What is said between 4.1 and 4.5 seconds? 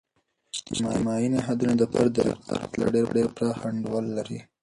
لري.